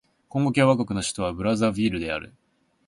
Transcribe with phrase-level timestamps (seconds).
[0.29, 2.33] コンゴ共和国の首都はブラザヴィルである